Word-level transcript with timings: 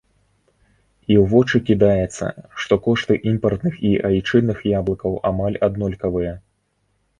І 1.11 1.17
ў 1.21 1.23
вочы 1.33 1.57
кідаецца, 1.67 2.25
што 2.65 2.73
кошты 2.87 3.19
імпартных 3.33 3.77
і 3.91 3.93
айчынных 4.11 4.57
яблыкаў 4.79 5.21
амаль 5.33 5.63
аднолькавыя! 5.71 6.33